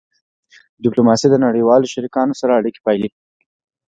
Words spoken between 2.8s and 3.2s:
پالي.